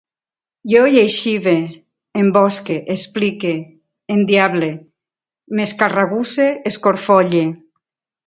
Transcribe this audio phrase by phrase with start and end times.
[0.73, 1.51] Jo lleixive,
[2.21, 3.51] embosque, explique,
[4.15, 4.71] endiable,
[5.59, 7.45] m'escagarrusse, escorfolle